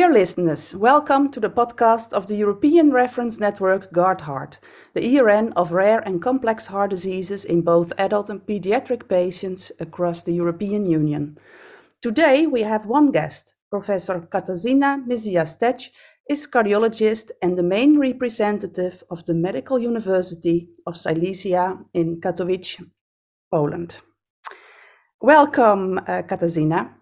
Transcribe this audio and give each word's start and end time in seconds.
Dear 0.00 0.14
listeners, 0.14 0.74
welcome 0.74 1.30
to 1.30 1.40
the 1.40 1.50
podcast 1.50 2.14
of 2.14 2.26
the 2.26 2.34
European 2.34 2.90
Reference 2.90 3.38
Network 3.38 3.92
GUARD-Heart, 3.92 4.58
the 4.94 5.18
ERN 5.18 5.52
of 5.56 5.72
rare 5.72 5.98
and 5.98 6.22
complex 6.22 6.66
heart 6.68 6.88
diseases 6.88 7.44
in 7.44 7.60
both 7.60 7.92
adult 7.98 8.30
and 8.30 8.40
pediatric 8.40 9.10
patients 9.10 9.70
across 9.78 10.22
the 10.22 10.32
European 10.32 10.86
Union. 10.86 11.36
Today 12.00 12.46
we 12.46 12.62
have 12.62 12.86
one 12.86 13.10
guest, 13.10 13.56
Professor 13.68 14.20
Katarzyna 14.20 15.04
Mizia-Stec 15.06 15.90
is 16.30 16.46
cardiologist 16.46 17.30
and 17.42 17.58
the 17.58 17.62
main 17.62 17.98
representative 17.98 19.04
of 19.10 19.26
the 19.26 19.34
Medical 19.34 19.78
University 19.78 20.70
of 20.86 20.96
Silesia 20.96 21.78
in 21.92 22.22
Katowice, 22.22 22.82
Poland. 23.50 24.00
Welcome, 25.20 25.98
uh, 25.98 26.22
Katarzyna. 26.22 26.99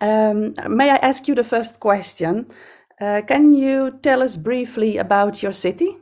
Um, 0.00 0.54
may 0.68 0.90
I 0.90 0.96
ask 0.96 1.28
you 1.28 1.34
the 1.34 1.44
first 1.44 1.80
question? 1.80 2.46
Uh, 3.00 3.22
can 3.26 3.52
you 3.52 3.98
tell 4.02 4.22
us 4.22 4.36
briefly 4.36 4.98
about 4.98 5.42
your 5.42 5.52
city? 5.52 5.98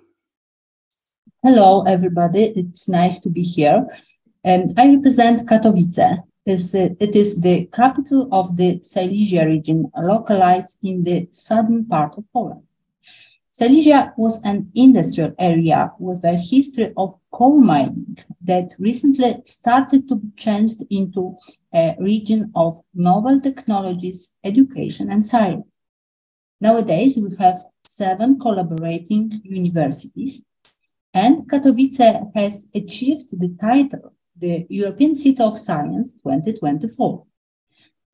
Hello, 1.42 1.82
everybody. 1.82 2.44
It's 2.56 2.88
nice 2.88 3.20
to 3.20 3.30
be 3.30 3.42
here. 3.42 3.86
Um, 4.44 4.68
I 4.76 4.94
represent 4.94 5.48
Katowice. 5.48 6.22
It's, 6.44 6.74
uh, 6.74 6.88
it 6.98 7.14
is 7.14 7.40
the 7.40 7.66
capital 7.72 8.28
of 8.32 8.56
the 8.56 8.80
Silesia 8.82 9.46
region, 9.46 9.90
localized 9.96 10.78
in 10.82 11.04
the 11.04 11.28
southern 11.30 11.84
part 11.86 12.18
of 12.18 12.24
Poland. 12.32 12.62
Silesia 13.50 14.12
was 14.16 14.42
an 14.44 14.70
industrial 14.74 15.34
area 15.38 15.92
with 15.98 16.24
a 16.24 16.36
history 16.36 16.92
of 16.96 17.16
coal 17.32 17.60
mining 17.60 18.18
that 18.42 18.74
recently 18.78 19.34
started 19.44 20.06
to 20.08 20.16
be 20.16 20.28
changed 20.36 20.82
into 20.90 21.36
a 21.74 21.96
region 21.98 22.52
of 22.54 22.80
novel 22.94 23.40
technologies, 23.40 24.34
education, 24.44 25.10
and 25.10 25.24
science. 25.24 25.66
Nowadays, 26.60 27.16
we 27.16 27.34
have 27.38 27.58
seven 27.84 28.38
collaborating 28.38 29.40
universities, 29.44 30.44
and 31.14 31.48
Katowice 31.50 32.30
has 32.34 32.68
achieved 32.74 33.28
the 33.32 33.56
title, 33.60 34.14
the 34.36 34.66
European 34.68 35.14
City 35.14 35.42
of 35.42 35.58
Science 35.58 36.14
2024. 36.14 37.26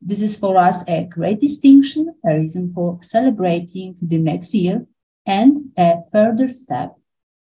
This 0.01 0.23
is 0.23 0.39
for 0.39 0.57
us 0.57 0.89
a 0.89 1.07
great 1.07 1.41
distinction, 1.41 2.15
a 2.25 2.39
reason 2.39 2.73
for 2.73 2.99
celebrating 3.03 3.97
the 4.01 4.19
next 4.19 4.55
year 4.55 4.87
and 5.27 5.73
a 5.77 5.97
further 6.13 6.49
step 6.49 6.95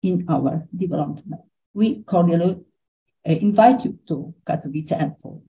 in 0.02 0.26
our 0.28 0.67
development. 0.76 1.42
We 1.80 2.04
cordially 2.04 2.60
uh, 3.26 3.32
invite 3.32 3.86
you 3.86 4.00
to 4.10 4.34
Katowice 4.46 4.92
and 4.92 5.18
Poland. 5.22 5.48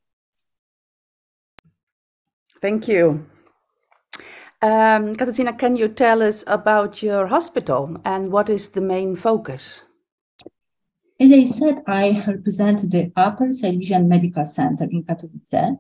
Thank 2.62 2.86
you. 2.86 3.27
Um, 4.62 5.17
Katarzyna, 5.19 5.58
can 5.58 5.75
you 5.75 5.89
tell 5.89 6.23
us 6.23 6.45
about 6.47 7.03
your 7.03 7.27
hospital 7.27 7.97
and 8.05 8.31
what 8.31 8.48
is 8.48 8.69
the 8.69 8.81
main 8.81 9.17
focus? 9.17 9.83
As 11.19 11.33
I 11.33 11.45
said, 11.47 11.83
I 11.89 12.23
represent 12.25 12.89
the 12.89 13.11
Upper 13.17 13.51
Silesian 13.51 14.08
Medical 14.08 14.45
Center 14.45 14.84
in 14.84 15.03
Katowice. 15.03 15.78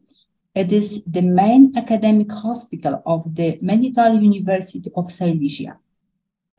It 0.56 0.72
is 0.72 1.04
the 1.04 1.22
main 1.22 1.72
academic 1.76 2.32
hospital 2.32 3.02
of 3.06 3.36
the 3.36 3.56
Medical 3.62 4.18
University 4.20 4.90
of 4.96 5.12
Silesia. 5.12 5.78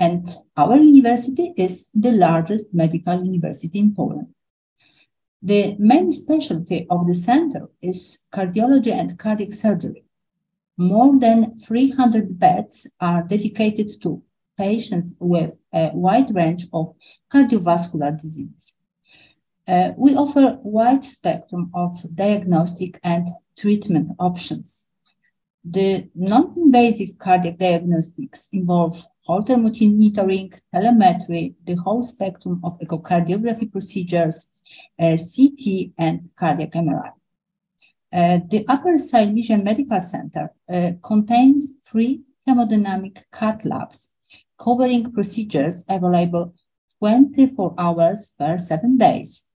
And 0.02 0.28
our 0.58 0.78
university 0.78 1.54
is 1.56 1.88
the 1.94 2.12
largest 2.12 2.74
medical 2.74 3.24
university 3.24 3.78
in 3.78 3.94
Poland. 3.94 4.34
The 5.44 5.76
main 5.78 6.12
specialty 6.12 6.88
of 6.90 7.06
the 7.06 7.14
center 7.14 7.70
is 7.84 8.22
cardiology 8.34 8.92
and 8.92 9.20
cardiac 9.20 9.54
surgery. 9.54 10.04
More 10.76 11.20
than 11.20 11.56
300 11.56 12.40
beds 12.40 12.88
are 13.00 13.22
dedicated 13.22 14.02
to 14.02 14.24
patients 14.58 15.14
with 15.20 15.52
a 15.72 15.92
wide 15.94 16.34
range 16.34 16.66
of 16.74 16.96
cardiovascular 17.32 18.20
disease. 18.20 18.74
Uh, 19.68 19.92
we 19.98 20.16
offer 20.16 20.40
a 20.40 20.60
wide 20.64 21.06
spectrum 21.06 21.70
of 21.76 21.92
diagnostic 22.16 23.00
and 23.04 23.28
treatment 23.56 24.14
options. 24.18 24.91
The 25.64 26.10
non-invasive 26.16 27.20
cardiac 27.20 27.58
diagnostics 27.58 28.50
involve 28.52 29.06
Holter 29.26 29.58
monitoring, 29.58 30.52
telemetry, 30.74 31.56
the 31.64 31.76
whole 31.76 32.02
spectrum 32.02 32.60
of 32.64 32.80
echocardiography 32.80 33.72
procedures, 33.72 34.50
uh, 35.00 35.16
CT, 35.16 35.92
and 36.00 36.32
cardiac 36.36 36.72
MRI. 36.72 37.12
Uh, 38.12 38.40
the 38.50 38.66
Upper 38.68 38.98
Silesian 38.98 39.64
Medical 39.64 40.02
Center 40.02 40.52
uh, 40.68 40.94
contains 41.04 41.76
three 41.84 42.22
hemodynamic 42.50 43.24
cath 43.32 43.64
labs 43.64 44.16
covering 44.58 45.12
procedures 45.12 45.84
available 45.88 46.54
24 47.00 47.76
hours 47.78 48.34
per 48.38 48.58
seven 48.58 48.98
days, 48.98 49.50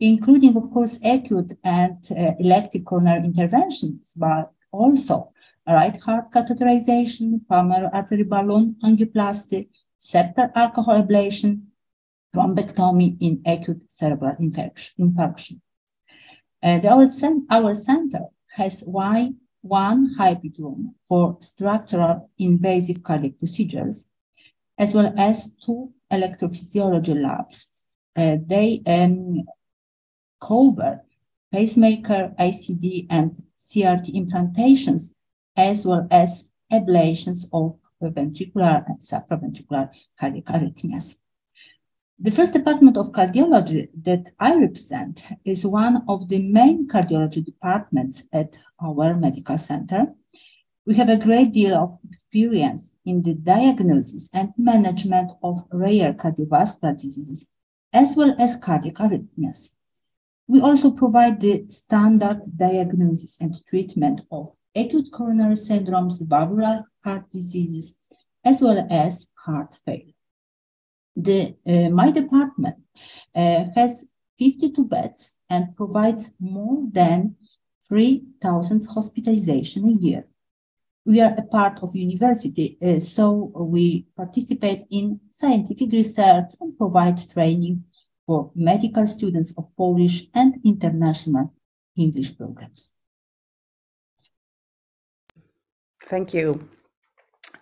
including, 0.00 0.56
of 0.56 0.70
course, 0.70 0.98
acute 1.04 1.52
and 1.62 1.98
uh, 2.10 2.32
elective 2.38 2.84
coronary 2.84 3.24
interventions, 3.24 4.14
but 4.16 4.50
also 4.72 5.32
right 5.66 6.00
heart 6.00 6.30
catheterization, 6.32 7.40
pulmonary 7.48 7.90
artery 7.92 8.24
balloon 8.24 8.76
angioplasty, 8.82 9.68
septal 10.00 10.50
alcohol 10.54 11.02
ablation, 11.02 11.62
thrombectomy 12.34 13.16
in 13.20 13.42
acute 13.44 13.82
cerebral 13.90 14.36
infarction. 14.40 15.60
Uh, 16.62 16.80
our, 16.84 17.08
our 17.50 17.74
center 17.74 18.26
has 18.52 18.82
why 18.86 19.30
one 19.62 20.14
hybrid 20.16 20.54
room 20.58 20.94
for 21.06 21.36
structural 21.40 22.30
invasive 22.38 23.02
cardiac 23.02 23.38
procedures, 23.38 24.12
as 24.78 24.94
well 24.94 25.12
as 25.16 25.54
two 25.64 25.92
electrophysiology 26.12 27.20
labs. 27.20 27.76
Uh, 28.16 28.36
they 28.44 28.82
um, 28.86 29.42
cover 30.40 31.02
pacemaker, 31.52 32.32
ICD, 32.38 33.06
and 33.10 33.42
CRT 33.58 34.14
implantations 34.14 35.19
as 35.56 35.86
well 35.86 36.06
as 36.10 36.52
ablations 36.72 37.46
of 37.52 37.78
ventricular 38.02 38.84
and 38.86 38.98
supraventricular 38.98 39.90
cardiac 40.18 40.44
arrhythmias. 40.46 41.22
The 42.18 42.30
first 42.30 42.52
department 42.52 42.96
of 42.96 43.12
cardiology 43.12 43.88
that 44.02 44.30
I 44.38 44.54
represent 44.54 45.24
is 45.44 45.66
one 45.66 46.04
of 46.06 46.28
the 46.28 46.42
main 46.42 46.86
cardiology 46.86 47.42
departments 47.44 48.24
at 48.32 48.58
our 48.78 49.16
medical 49.16 49.56
center. 49.56 50.14
We 50.86 50.94
have 50.96 51.08
a 51.08 51.16
great 51.16 51.52
deal 51.52 51.74
of 51.74 51.98
experience 52.04 52.94
in 53.06 53.22
the 53.22 53.34
diagnosis 53.34 54.28
and 54.34 54.52
management 54.58 55.32
of 55.42 55.64
rare 55.72 56.12
cardiovascular 56.12 56.94
diseases, 57.00 57.48
as 57.92 58.14
well 58.16 58.34
as 58.38 58.56
cardiac 58.56 58.96
arrhythmias. 58.96 59.76
We 60.46 60.60
also 60.60 60.90
provide 60.90 61.40
the 61.40 61.64
standard 61.68 62.42
diagnosis 62.56 63.40
and 63.40 63.54
treatment 63.66 64.22
of 64.30 64.48
acute 64.74 65.10
coronary 65.12 65.54
syndromes, 65.54 66.20
valvular 66.20 66.84
heart 67.04 67.30
diseases, 67.30 67.98
as 68.44 68.60
well 68.60 68.86
as 68.90 69.28
heart 69.44 69.74
failure. 69.84 70.14
The, 71.16 71.56
uh, 71.66 71.90
my 71.90 72.10
department 72.10 72.76
uh, 73.34 73.64
has 73.74 74.08
52 74.38 74.84
beds 74.84 75.36
and 75.48 75.76
provides 75.76 76.34
more 76.40 76.84
than 76.90 77.36
3,000 77.88 78.86
hospitalization 78.86 79.84
a 79.86 80.00
year. 80.00 80.24
We 81.04 81.20
are 81.20 81.34
a 81.36 81.42
part 81.42 81.80
of 81.82 81.96
university, 81.96 82.78
uh, 82.80 83.00
so 83.00 83.52
we 83.56 84.06
participate 84.16 84.86
in 84.90 85.20
scientific 85.30 85.90
research 85.92 86.52
and 86.60 86.76
provide 86.76 87.18
training 87.30 87.84
for 88.26 88.52
medical 88.54 89.06
students 89.06 89.52
of 89.58 89.74
Polish 89.76 90.28
and 90.34 90.60
international 90.64 91.52
English 91.96 92.36
programs. 92.36 92.94
Thank 96.10 96.34
you. 96.34 96.68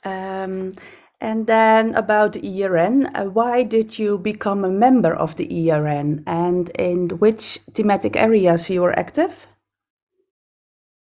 Um, 0.04 0.74
and 1.20 1.46
then 1.46 1.94
about 1.94 2.32
the 2.32 2.64
ERN, 2.64 3.06
uh, 3.14 3.24
why 3.26 3.62
did 3.62 3.98
you 3.98 4.16
become 4.16 4.64
a 4.64 4.70
member 4.70 5.14
of 5.14 5.36
the 5.36 5.70
ERN 5.70 6.22
and 6.26 6.70
in 6.70 7.10
which 7.20 7.60
thematic 7.74 8.16
areas 8.16 8.70
you 8.70 8.82
are 8.84 8.98
active? 8.98 9.46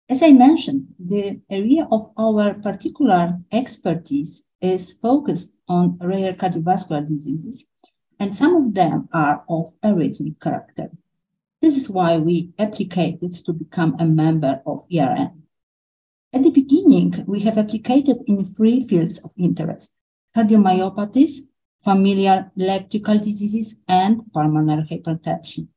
As 0.08 0.22
I 0.22 0.30
mentioned, 0.32 0.94
the 1.00 1.40
area 1.50 1.88
of 1.90 2.12
our 2.16 2.54
particular 2.54 3.40
expertise 3.50 4.48
is 4.60 4.92
focused 4.92 5.56
on 5.66 5.98
rare 6.00 6.34
cardiovascular 6.34 7.08
diseases, 7.08 7.70
and 8.20 8.32
some 8.32 8.54
of 8.54 8.74
them 8.74 9.08
are 9.12 9.42
of 9.48 9.72
arrhythmic 9.82 10.38
character. 10.40 10.90
This 11.60 11.76
is 11.76 11.90
why 11.90 12.18
we 12.18 12.52
applied 12.56 13.20
to 13.46 13.52
become 13.52 13.96
a 13.98 14.04
member 14.04 14.62
of 14.64 14.84
ERN. 14.92 15.41
At 16.32 16.42
the 16.42 16.50
beginning, 16.50 17.24
we 17.26 17.40
have 17.40 17.58
applied 17.58 18.08
in 18.26 18.44
three 18.44 18.86
fields 18.86 19.18
of 19.18 19.32
interest, 19.36 19.96
cardiomyopathies, 20.34 21.50
familial 21.78 22.50
electrical 22.56 23.18
diseases, 23.18 23.82
and 23.86 24.32
pulmonary 24.32 24.84
hypertension. 24.90 25.68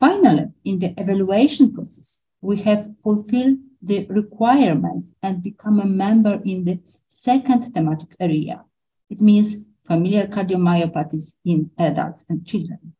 Finally, 0.00 0.46
in 0.64 0.78
the 0.78 0.94
evaluation 0.98 1.72
process, 1.74 2.24
we 2.40 2.56
have 2.62 2.94
fulfilled 3.02 3.58
the 3.82 4.06
requirements 4.08 5.14
and 5.22 5.42
become 5.42 5.80
a 5.80 5.86
member 5.86 6.40
in 6.44 6.64
the 6.64 6.80
second 7.06 7.64
thematic 7.74 8.14
area. 8.18 8.64
It 9.10 9.20
means 9.20 9.56
familial 9.82 10.26
cardiomyopathies 10.26 11.36
in 11.44 11.70
adults 11.78 12.24
and 12.28 12.46
children. 12.46 12.94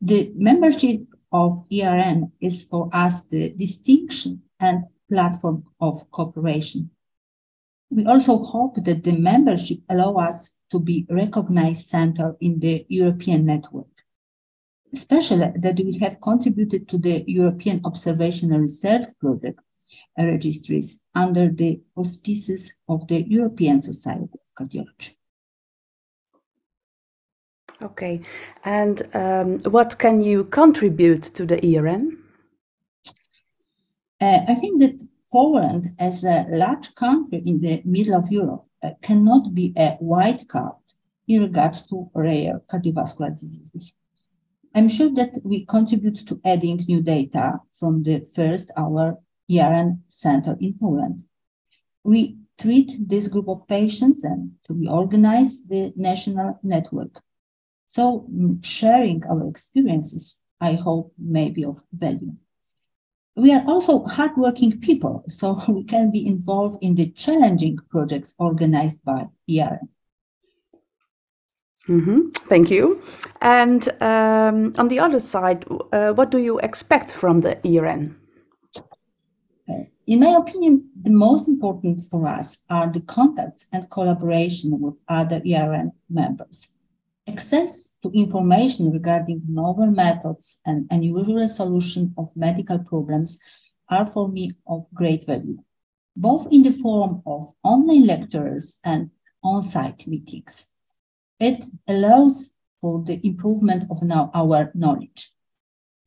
The 0.00 0.32
membership 0.34 1.02
of 1.30 1.64
ERN 1.70 2.32
is 2.40 2.64
for 2.64 2.90
us 2.92 3.26
the 3.26 3.50
distinction 3.50 4.42
and 4.58 4.84
platform 5.12 5.64
of 5.80 6.10
cooperation. 6.10 6.90
We 7.90 8.06
also 8.06 8.38
hope 8.42 8.76
that 8.84 9.04
the 9.04 9.16
membership 9.16 9.78
allow 9.88 10.14
us 10.28 10.58
to 10.70 10.80
be 10.80 11.06
recognized 11.10 11.84
center 11.84 12.36
in 12.40 12.58
the 12.60 12.86
European 12.88 13.44
network 13.44 13.92
especially 14.92 15.52
that 15.56 15.76
we 15.76 15.98
have 15.98 16.20
contributed 16.20 16.88
to 16.88 16.98
the 16.98 17.24
European 17.26 17.80
Observational 17.84 18.60
Research 18.60 19.08
Project 19.18 19.58
registries 20.18 21.02
under 21.14 21.48
the 21.48 21.80
auspices 21.96 22.78
of 22.88 23.06
the 23.08 23.22
European 23.22 23.80
Society 23.80 24.28
of 24.34 24.54
Cardiology. 24.58 25.16
Okay, 27.80 28.20
and 28.64 29.02
um, 29.14 29.58
what 29.60 29.98
can 29.98 30.22
you 30.22 30.44
contribute 30.44 31.22
to 31.22 31.44
the 31.44 31.58
ERN? 31.64 32.21
Uh, 34.22 34.44
I 34.46 34.54
think 34.54 34.78
that 34.78 35.04
Poland, 35.32 35.96
as 35.98 36.22
a 36.22 36.46
large 36.48 36.94
country 36.94 37.42
in 37.44 37.60
the 37.60 37.82
middle 37.84 38.14
of 38.14 38.30
Europe, 38.30 38.66
uh, 38.80 38.90
cannot 39.02 39.52
be 39.52 39.72
a 39.76 39.96
white 39.98 40.46
card 40.46 40.76
in 41.26 41.42
regards 41.42 41.84
to 41.86 42.08
rare 42.14 42.60
cardiovascular 42.70 43.36
diseases. 43.36 43.96
I'm 44.76 44.88
sure 44.88 45.10
that 45.14 45.40
we 45.42 45.66
contribute 45.66 46.24
to 46.28 46.40
adding 46.44 46.78
new 46.86 47.02
data 47.02 47.62
from 47.72 48.04
the 48.04 48.20
first 48.20 48.70
our 48.76 49.18
ERN 49.50 50.04
center 50.06 50.56
in 50.60 50.74
Poland. 50.78 51.24
We 52.04 52.38
treat 52.60 52.92
this 53.08 53.26
group 53.26 53.48
of 53.48 53.66
patients 53.66 54.22
and 54.22 54.52
so 54.62 54.74
we 54.74 54.86
organize 54.86 55.66
the 55.66 55.92
national 55.96 56.60
network. 56.62 57.20
So 57.86 58.28
mm, 58.32 58.64
sharing 58.64 59.24
our 59.24 59.48
experiences, 59.48 60.42
I 60.60 60.74
hope, 60.74 61.12
may 61.18 61.50
be 61.50 61.64
of 61.64 61.82
value. 61.92 62.34
We 63.34 63.52
are 63.54 63.64
also 63.66 64.04
hardworking 64.04 64.80
people, 64.80 65.24
so 65.26 65.58
we 65.68 65.84
can 65.84 66.10
be 66.10 66.26
involved 66.26 66.82
in 66.82 66.94
the 66.94 67.10
challenging 67.10 67.78
projects 67.90 68.34
organized 68.38 69.04
by 69.04 69.28
ERN. 69.48 69.88
Mm-hmm. 71.88 72.28
Thank 72.48 72.70
you. 72.70 73.02
And 73.40 73.88
um, 74.00 74.72
on 74.78 74.88
the 74.88 75.00
other 75.00 75.18
side, 75.18 75.66
uh, 75.92 76.12
what 76.12 76.30
do 76.30 76.38
you 76.38 76.58
expect 76.60 77.10
from 77.10 77.40
the 77.40 77.58
ERN? 77.66 78.16
In 80.06 80.20
my 80.20 80.36
opinion, 80.36 80.90
the 81.00 81.10
most 81.10 81.48
important 81.48 82.02
for 82.02 82.26
us 82.26 82.64
are 82.68 82.90
the 82.90 83.00
contacts 83.00 83.68
and 83.72 83.88
collaboration 83.88 84.80
with 84.80 85.00
other 85.08 85.40
ERN 85.46 85.92
members. 86.10 86.76
Access 87.28 87.96
to 88.02 88.10
information 88.10 88.90
regarding 88.90 89.42
novel 89.48 89.86
methods 89.86 90.60
and 90.66 90.88
unusual 90.90 91.48
solution 91.48 92.12
of 92.18 92.34
medical 92.34 92.80
problems 92.80 93.38
are 93.88 94.06
for 94.06 94.28
me 94.28 94.52
of 94.66 94.92
great 94.92 95.24
value, 95.26 95.58
both 96.16 96.48
in 96.50 96.64
the 96.64 96.72
form 96.72 97.22
of 97.24 97.54
online 97.62 98.06
lectures 98.06 98.78
and 98.84 99.10
on-site 99.44 100.06
meetings. 100.08 100.72
It 101.38 101.64
allows 101.86 102.54
for 102.80 103.04
the 103.04 103.24
improvement 103.24 103.84
of 103.90 104.02
now 104.02 104.30
our 104.34 104.72
knowledge. 104.74 105.30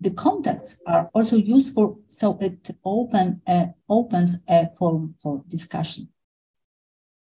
The 0.02 0.12
contacts 0.12 0.82
are 0.86 1.10
also 1.14 1.38
useful, 1.38 2.02
so 2.08 2.38
it 2.42 2.72
open, 2.84 3.42
uh, 3.48 3.68
opens 3.88 4.36
a 4.50 4.68
forum 4.78 5.14
for 5.14 5.44
discussion. 5.48 6.10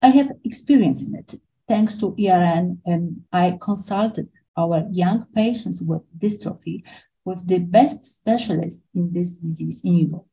I 0.02 0.08
have 0.08 0.32
experience 0.46 1.04
in 1.04 1.16
it. 1.16 1.36
Thanks 1.72 1.96
to 2.00 2.14
ERN, 2.20 2.82
and 2.86 3.22
I 3.32 3.58
consulted 3.62 4.28
our 4.58 4.86
young 4.92 5.28
patients 5.34 5.82
with 5.82 6.02
dystrophy 6.20 6.84
with 7.24 7.48
the 7.48 7.60
best 7.60 8.06
specialists 8.06 8.90
in 8.94 9.14
this 9.14 9.36
disease 9.36 9.80
in 9.86 9.96
Europe. 9.96 10.28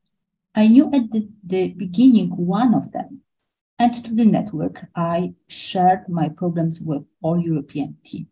I 0.52 0.66
knew 0.66 0.86
at 0.86 1.12
the, 1.12 1.28
the 1.46 1.74
beginning 1.74 2.30
one 2.30 2.74
of 2.74 2.90
them, 2.90 3.20
and 3.78 3.94
to 4.04 4.12
the 4.12 4.24
network, 4.24 4.86
I 4.96 5.34
shared 5.46 6.08
my 6.08 6.28
problems 6.28 6.80
with 6.80 7.04
all 7.22 7.38
European 7.38 7.98
team. 8.04 8.26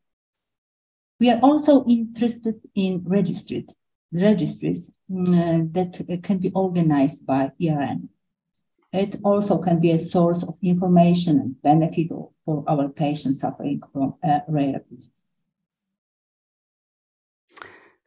We 1.21 1.31
are 1.31 1.39
also 1.45 1.85
interested 1.85 2.57
in 2.75 3.05
registries, 3.07 3.69
registries 4.13 4.97
mm, 5.09 5.73
that 5.75 6.23
can 6.25 6.39
be 6.39 6.51
organized 6.51 7.25
by 7.25 7.53
ERN. 7.63 8.09
It 8.97 9.17
also 9.23 9.59
can 9.59 9.81
be 9.81 9.91
a 9.93 9.99
source 9.99 10.43
of 10.43 10.57
information 10.63 11.41
and 11.41 11.63
benefit 11.63 12.09
for 12.45 12.65
our 12.67 12.89
patients 12.89 13.41
suffering 13.41 13.83
from 13.93 14.15
uh, 14.25 14.41
rare 14.49 14.81
diseases. 14.91 15.25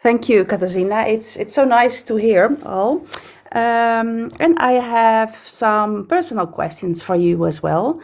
Thank 0.02 0.30
you, 0.30 0.46
Katarzyna. 0.46 1.08
It's 1.08 1.36
it's 1.36 1.54
so 1.54 1.66
nice 1.66 2.04
to 2.04 2.16
hear 2.16 2.58
all. 2.66 3.04
Um, 3.52 4.32
and 4.40 4.58
I 4.60 4.74
have 4.74 5.36
some 5.48 6.06
personal 6.08 6.48
questions 6.48 7.04
for 7.04 7.16
you 7.16 7.46
as 7.48 7.62
well. 7.64 8.00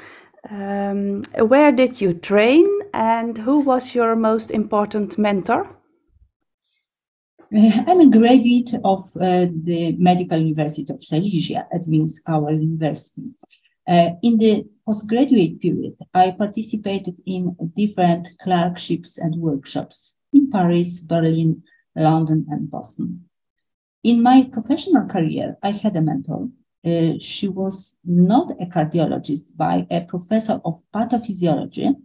Um, 0.49 1.23
where 1.37 1.71
did 1.71 2.01
you 2.01 2.13
train 2.13 2.67
and 2.93 3.37
who 3.37 3.59
was 3.59 3.95
your 3.95 4.15
most 4.15 4.51
important 4.51 5.17
mentor? 5.17 5.69
Uh, 7.55 7.83
I'm 7.87 8.01
a 8.01 8.09
graduate 8.09 8.73
of 8.83 8.99
uh, 9.15 9.47
the 9.63 9.95
Medical 9.97 10.39
University 10.39 10.91
of 10.91 11.03
Silesia, 11.03 11.67
that 11.71 11.87
means 11.87 12.21
our 12.27 12.51
university. 12.51 13.23
Uh, 13.87 14.11
in 14.23 14.37
the 14.37 14.65
postgraduate 14.85 15.61
period, 15.61 15.95
I 16.13 16.31
participated 16.31 17.21
in 17.25 17.55
different 17.75 18.27
clerkships 18.41 19.17
and 19.17 19.35
workshops 19.35 20.17
in 20.33 20.49
Paris, 20.49 20.99
Berlin, 21.01 21.63
London, 21.95 22.45
and 22.49 22.69
Boston. 22.69 23.25
In 24.03 24.21
my 24.21 24.49
professional 24.51 25.07
career, 25.07 25.57
I 25.63 25.71
had 25.71 25.95
a 25.95 26.01
mentor. 26.01 26.49
Uh, 26.83 27.13
she 27.19 27.47
was 27.47 27.97
not 28.03 28.51
a 28.59 28.65
cardiologist, 28.65 29.51
but 29.55 29.87
a 29.89 30.01
professor 30.01 30.59
of 30.65 30.83
pathophysiology. 30.93 31.95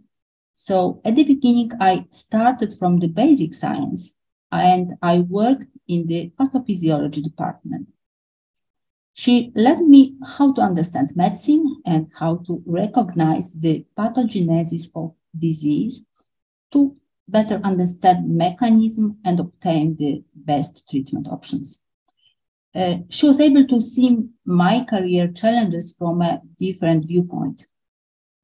So 0.53 1.01
at 1.03 1.15
the 1.15 1.23
beginning, 1.23 1.71
I 1.79 2.05
started 2.11 2.73
from 2.77 2.99
the 2.99 3.07
basic 3.07 3.53
science 3.53 4.20
and 4.51 4.93
I 5.01 5.19
worked 5.19 5.67
in 5.87 6.07
the 6.07 6.31
pathophysiology 6.39 7.23
department. 7.23 7.91
She 9.13 9.51
led 9.55 9.81
me 9.81 10.17
how 10.37 10.53
to 10.53 10.61
understand 10.61 11.15
medicine 11.15 11.81
and 11.85 12.09
how 12.17 12.37
to 12.47 12.63
recognize 12.65 13.53
the 13.53 13.85
pathogenesis 13.97 14.89
of 14.95 15.13
disease 15.37 16.05
to 16.73 16.95
better 17.27 17.61
understand 17.63 18.29
mechanism 18.29 19.17
and 19.25 19.39
obtain 19.39 19.95
the 19.97 20.23
best 20.35 20.89
treatment 20.89 21.27
options 21.29 21.85
uh, 22.73 22.97
she 23.09 23.27
was 23.27 23.39
able 23.39 23.65
to 23.67 23.81
see 23.81 24.17
my 24.45 24.85
career 24.89 25.27
challenges 25.27 25.93
from 25.97 26.21
a 26.21 26.41
different 26.57 27.05
viewpoint. 27.07 27.65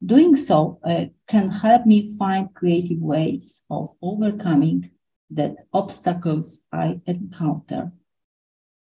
Doing 0.06 0.36
so 0.36 0.80
uh, 0.84 1.06
can 1.28 1.50
help 1.50 1.86
me 1.86 2.16
find 2.18 2.54
creative 2.54 3.00
ways 3.00 3.66
of 3.70 3.90
overcoming 4.02 4.92
the 5.30 5.56
obstacles 5.74 6.66
I 6.72 7.02
encounter. 7.06 7.92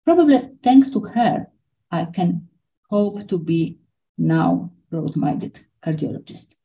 Probably 0.04 0.38
thanks 0.62 0.90
to 0.90 1.00
her, 1.00 1.46
I 1.90 2.04
can 2.06 2.48
hope 2.90 3.26
to 3.28 3.38
be 3.38 3.78
now 4.18 4.70
broad-minded 4.90 5.60
cardiologist. 5.82 6.56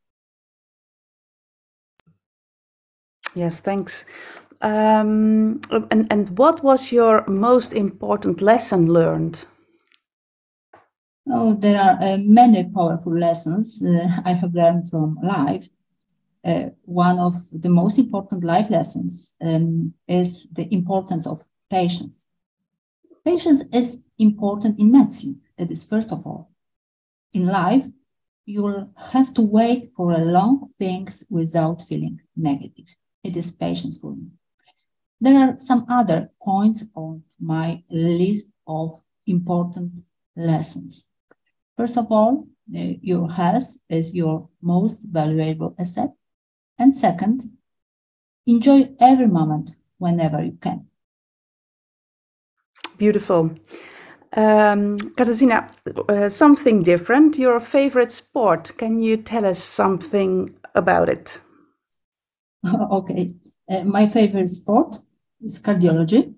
Yes, 3.35 3.59
thanks. 3.59 4.05
Um, 4.61 5.61
and, 5.71 6.07
and 6.11 6.37
what 6.37 6.63
was 6.63 6.91
your 6.91 7.25
most 7.27 7.73
important 7.73 8.41
lesson 8.41 8.91
learned? 8.91 9.45
Oh, 11.31 11.53
there 11.53 11.79
are 11.79 11.97
uh, 12.01 12.17
many 12.19 12.69
powerful 12.69 13.17
lessons 13.17 13.83
uh, 13.85 14.21
I 14.25 14.33
have 14.33 14.53
learned 14.53 14.89
from 14.89 15.17
life. 15.23 15.69
Uh, 16.49 16.69
one 16.85 17.19
of 17.19 17.33
the 17.51 17.69
most 17.69 17.99
important 17.99 18.43
life 18.43 18.69
lessons 18.71 19.35
um, 19.41 19.93
is 20.07 20.49
the 20.57 20.67
importance 20.73 21.27
of 21.27 21.37
patience. 21.69 22.29
Patience 23.23 23.61
is 23.71 24.05
important 24.17 24.79
in 24.79 24.91
medicine. 24.91 25.41
It 25.57 25.69
is 25.69 25.85
first 25.85 26.11
of 26.11 26.25
all. 26.25 26.49
In 27.33 27.45
life, 27.45 27.85
you'll 28.45 28.89
have 29.11 29.31
to 29.35 29.43
wait 29.43 29.91
for 29.95 30.11
a 30.11 30.25
long 30.37 30.69
things 30.79 31.23
without 31.29 31.83
feeling 31.83 32.19
negative. 32.35 32.89
It 33.23 33.37
is 33.37 33.51
patience 33.51 33.99
for 34.01 34.15
me. 34.15 34.27
There 35.21 35.37
are 35.37 35.59
some 35.59 35.85
other 35.87 36.31
points 36.41 36.85
of 36.95 37.21
my 37.39 37.83
list 37.91 38.47
of 38.65 38.89
important 39.27 39.91
lessons. 40.35 41.11
First 41.77 41.97
of 41.97 42.11
all, 42.11 42.47
uh, 42.75 42.93
your 43.01 43.29
health 43.31 43.69
is 43.89 44.15
your 44.15 44.49
most 44.61 45.03
valuable 45.03 45.75
asset. 45.77 46.09
And 46.79 46.95
second, 46.95 47.43
enjoy 48.47 48.95
every 49.01 49.27
moment 49.27 49.75
whenever 49.97 50.41
you 50.41 50.57
can. 50.61 50.87
Beautiful. 52.97 53.51
Um, 54.35 54.97
Katarzyna, 55.17 55.69
uh, 56.07 56.29
something 56.29 56.83
different. 56.83 57.37
Your 57.37 57.59
favorite 57.59 58.11
sport. 58.11 58.71
Can 58.77 59.01
you 59.01 59.17
tell 59.17 59.45
us 59.45 59.59
something 59.59 60.55
about 60.75 61.09
it? 61.09 61.41
okay. 62.91 63.35
Uh, 63.69 63.83
my 63.83 64.07
favorite 64.07 64.49
sport 64.49 64.95
is 65.41 65.61
cardiology. 65.61 66.33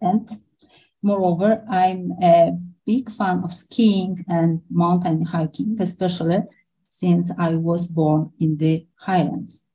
And 0.00 0.28
moreover, 1.02 1.64
I'm 1.68 2.12
a 2.22 2.52
big 2.86 3.10
fan 3.10 3.42
of 3.42 3.52
skiing 3.52 4.24
and 4.28 4.62
mountain 4.70 5.24
hiking, 5.24 5.76
especially 5.80 6.42
since 6.88 7.32
I 7.38 7.54
was 7.54 7.88
born 7.88 8.32
in 8.38 8.56
the 8.56 8.86
highlands. 8.96 9.69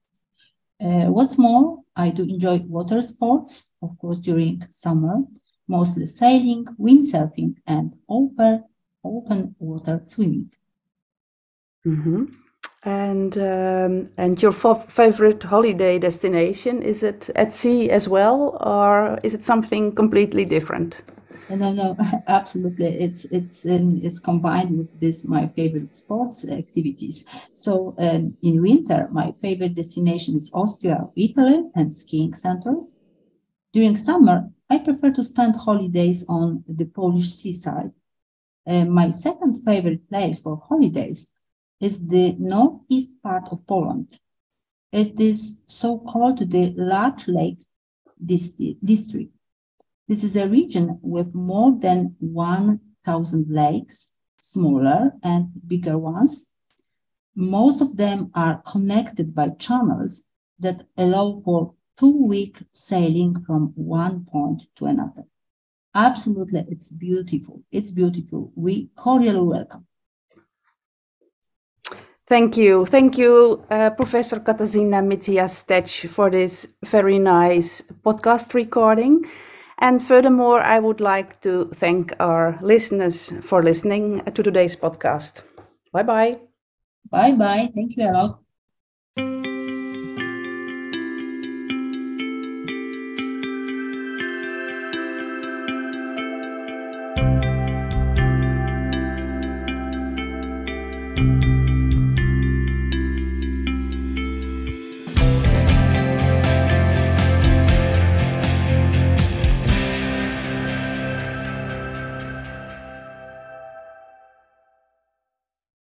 Uh, 0.81 1.07
what's 1.07 1.37
more, 1.37 1.83
I 1.95 2.09
do 2.09 2.23
enjoy 2.23 2.57
water 2.67 3.01
sports, 3.01 3.71
of 3.81 3.97
course, 3.97 4.19
during 4.19 4.65
summer, 4.69 5.23
mostly 5.67 6.05
sailing, 6.05 6.65
windsurfing, 6.79 7.55
and 7.65 7.95
open, 8.09 8.63
open 9.03 9.55
water 9.59 10.01
swimming. 10.03 10.51
Mm-hmm. 11.85 12.25
And 12.83 13.37
um, 13.37 14.09
and 14.17 14.41
your 14.41 14.51
favorite 14.51 15.41
holiday 15.43 15.97
destination 15.97 16.83
is 16.83 17.01
it 17.01 17.29
at 17.35 17.51
sea 17.51 17.89
as 17.89 18.07
well, 18.07 18.57
or 18.61 19.17
is 19.23 19.33
it 19.33 19.43
something 19.43 19.95
completely 19.95 20.45
different? 20.45 21.01
No, 21.47 21.71
no, 21.73 21.95
absolutely. 22.27 22.85
It's 22.87 23.25
it's 23.25 23.65
um, 23.67 23.99
it's 24.03 24.19
combined 24.19 24.77
with 24.77 24.99
this 24.99 25.27
my 25.27 25.47
favorite 25.47 25.89
sports 25.89 26.43
activities. 26.47 27.25
So 27.53 27.93
um, 27.99 28.37
in 28.41 28.61
winter, 28.61 29.07
my 29.11 29.31
favorite 29.31 29.75
destination 29.75 30.35
is 30.37 30.51
Austria, 30.53 31.07
Italy, 31.15 31.69
and 31.75 31.93
skiing 31.93 32.33
centers. 32.33 32.99
During 33.73 33.97
summer, 33.97 34.51
I 34.69 34.79
prefer 34.79 35.11
to 35.13 35.23
spend 35.23 35.55
holidays 35.57 36.25
on 36.29 36.63
the 36.67 36.85
Polish 36.85 37.31
seaside. 37.33 37.91
Uh, 38.67 38.85
my 38.85 39.09
second 39.11 39.55
favorite 39.63 40.09
place 40.09 40.41
for 40.41 40.57
holidays 40.69 41.33
is 41.81 42.09
the 42.09 42.35
northeast 42.39 43.21
part 43.23 43.49
of 43.51 43.67
Poland. 43.67 44.19
It 44.91 45.19
is 45.19 45.63
so 45.67 45.99
called 45.99 46.39
the 46.51 46.73
Large 46.77 47.27
Lake 47.29 47.59
District. 48.23 49.34
This 50.07 50.23
is 50.23 50.35
a 50.35 50.47
region 50.47 50.99
with 51.01 51.33
more 51.33 51.75
than 51.79 52.15
1,000 52.19 53.45
lakes, 53.49 54.17
smaller 54.37 55.13
and 55.23 55.49
bigger 55.65 55.97
ones. 55.97 56.51
Most 57.35 57.81
of 57.81 57.97
them 57.97 58.29
are 58.35 58.61
connected 58.67 59.33
by 59.33 59.49
channels 59.49 60.29
that 60.59 60.85
allow 60.95 61.41
for 61.43 61.73
two 61.97 62.27
week 62.27 62.59
sailing 62.71 63.41
from 63.41 63.71
one 63.75 64.25
point 64.25 64.63
to 64.75 64.85
another. 64.85 65.23
Absolutely, 65.95 66.65
it's 66.69 66.91
beautiful. 66.91 67.63
It's 67.71 67.91
beautiful. 67.91 68.51
We 68.55 68.89
cordially 68.95 69.41
welcome. 69.41 69.87
Thank 72.27 72.57
you. 72.57 72.85
Thank 72.85 73.17
you, 73.17 73.63
uh, 73.71 73.89
Professor 73.91 74.39
Katarzyna 74.39 75.01
Mizia-Stec, 75.01 76.09
for 76.09 76.29
this 76.29 76.67
very 76.83 77.17
nice 77.17 77.81
podcast 78.03 78.53
recording. 78.53 79.25
And 79.77 80.01
furthermore, 80.01 80.61
I 80.61 80.79
would 80.79 81.01
like 81.01 81.41
to 81.41 81.69
thank 81.73 82.13
our 82.19 82.57
listeners 82.61 83.33
for 83.41 83.61
listening 83.61 84.23
to 84.23 84.43
today's 84.43 84.75
podcast. 84.75 85.41
Bye 85.91 86.03
bye. 86.03 86.39
Bye 87.11 87.33
bye. 87.33 87.69
Thank 87.73 87.97
you 87.97 88.09
a 88.09 88.11
lot. 89.17 89.54